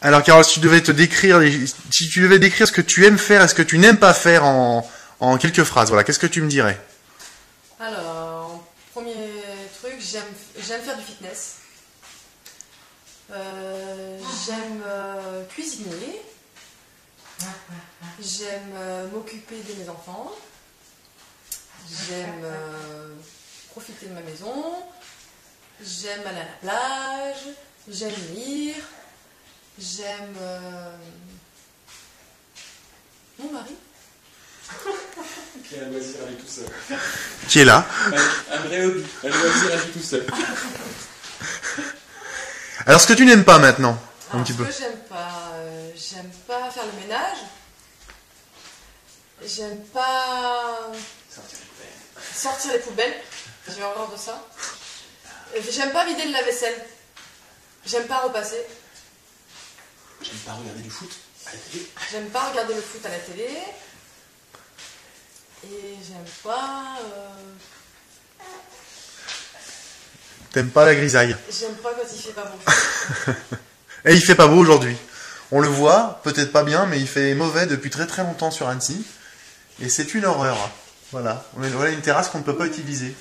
Alors 0.00 0.22
Carole, 0.22 0.44
si 0.44 0.54
tu 0.54 0.60
devais 0.60 0.80
te 0.80 0.92
décrire, 0.92 1.40
si 1.90 2.08
tu 2.08 2.20
devais 2.20 2.38
décrire 2.38 2.68
ce 2.68 2.72
que 2.72 2.80
tu 2.80 3.04
aimes 3.04 3.18
faire 3.18 3.42
et 3.42 3.48
ce 3.48 3.54
que 3.54 3.62
tu 3.62 3.78
n'aimes 3.78 3.98
pas 3.98 4.14
faire 4.14 4.44
en, 4.44 4.88
quelques 5.40 5.64
phrases, 5.64 5.88
voilà, 5.88 6.04
qu'est-ce 6.04 6.20
que 6.20 6.28
tu 6.28 6.40
me 6.40 6.48
dirais? 6.48 6.80
Alors, 7.80 8.64
premier 8.94 9.14
truc, 9.80 9.94
j'aime 10.00 10.80
faire 10.82 10.96
du 10.96 11.02
fitness. 11.02 11.56
Euh, 13.30 14.18
j'aime 14.46 14.82
euh, 14.86 15.44
cuisiner. 15.46 16.22
J'aime 18.20 18.72
euh, 18.74 19.08
m'occuper 19.08 19.56
de 19.62 19.82
mes 19.82 19.88
enfants. 19.88 20.30
J'aime 21.90 22.46
profiter 23.70 24.06
de 24.06 24.14
ma 24.14 24.20
maison. 24.20 24.76
J'aime 25.82 26.20
aller 26.26 26.38
à 26.38 26.44
la 26.44 26.70
plage. 26.70 27.54
J'aime 27.88 28.14
lire. 28.34 28.76
J'aime 29.78 30.34
euh, 30.40 30.90
mon 33.38 33.52
mari. 33.52 33.74
Qui 35.68 35.78
a 35.78 35.84
un 35.84 35.88
loisir 35.90 36.16
à 36.26 36.30
lui 36.30 36.36
tout 36.36 36.46
seul. 36.48 36.66
Qui 37.48 37.60
est 37.60 37.64
là? 37.64 37.86
Un, 38.06 38.54
un 38.56 38.60
vrai 38.62 38.84
hobby, 38.84 39.04
un 39.24 39.28
loisir 39.28 39.72
à 39.72 39.76
lui 39.84 39.92
tout 39.92 40.02
seul. 40.02 40.26
Alors 42.86 43.00
ce 43.00 43.06
que 43.06 43.12
tu 43.12 43.24
n'aimes 43.24 43.44
pas 43.44 43.58
maintenant, 43.58 43.98
un 44.30 44.34
Alors, 44.34 44.44
petit 44.46 44.52
ce 44.52 44.58
peu? 44.58 44.64
que 44.64 44.72
j'aime 44.72 44.98
pas, 45.08 45.52
euh, 45.54 45.90
j'aime 45.94 46.30
pas 46.46 46.70
faire 46.70 46.84
le 46.86 47.00
ménage. 47.00 47.38
J'aime 49.46 49.78
pas 49.94 50.90
Sortir 51.30 51.52
les 51.60 51.68
poubelles. 51.68 52.34
sortir 52.34 52.72
les 52.72 52.78
poubelles. 52.80 53.14
J'ai 53.76 53.82
horreur 53.84 54.10
de 54.10 54.16
ça. 54.16 54.44
Euh, 55.54 55.60
J'aime 55.70 55.92
pas 55.92 56.04
vider 56.04 56.24
le 56.24 56.32
lave-vaisselle. 56.32 56.84
J'aime 57.86 58.06
pas 58.06 58.18
repasser. 58.20 58.60
J'aime 60.22 60.36
pas 60.44 60.52
regarder 60.52 60.82
du 60.82 60.90
foot 60.90 61.10
à 61.46 61.50
la 61.52 61.56
télé. 61.58 61.86
J'aime 62.10 62.28
pas 62.30 62.50
regarder 62.50 62.74
le 62.74 62.80
foot 62.80 63.04
à 63.06 63.08
la 63.08 63.18
télé. 63.18 63.48
Et 65.64 65.94
j'aime 66.06 66.24
pas. 66.42 66.98
euh, 67.02 68.44
T'aimes 70.52 70.70
pas 70.70 70.86
la 70.86 70.94
grisaille. 70.94 71.36
j'aime 71.50 71.74
pas 71.76 71.90
quand 71.94 72.06
il 72.12 72.20
fait 72.22 72.32
pas 72.32 72.44
bon. 72.44 73.32
Et 74.04 74.14
il 74.14 74.22
fait 74.24 74.34
pas 74.34 74.46
beau 74.48 74.56
aujourd'hui. 74.58 74.96
On 75.50 75.60
le 75.60 75.68
voit, 75.68 76.20
peut-être 76.24 76.52
pas 76.52 76.62
bien, 76.62 76.86
mais 76.86 77.00
il 77.00 77.08
fait 77.08 77.34
mauvais 77.34 77.66
depuis 77.66 77.90
très 77.90 78.06
très 78.06 78.22
longtemps 78.22 78.50
sur 78.50 78.68
Annecy. 78.68 79.04
Et 79.80 79.88
c'est 79.88 80.14
une 80.14 80.24
horreur. 80.24 80.70
Voilà. 81.12 81.44
On 81.56 81.62
a- 81.62 81.68
Voilà 81.68 81.90
une 81.90 82.00
terrasse 82.00 82.28
qu'on 82.28 82.38
ne 82.38 82.44
peut 82.44 82.56
pas 82.56 82.66
utiliser. 82.66 83.14